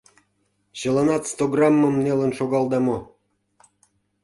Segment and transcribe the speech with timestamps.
[0.79, 2.97] Чыланат стограммым нелын шогалда мо?